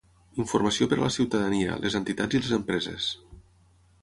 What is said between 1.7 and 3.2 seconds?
les entitats i les empreses.